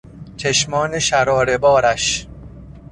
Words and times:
چشمان 0.37 0.99
شراره 0.99 1.57
بارش! 1.57 2.27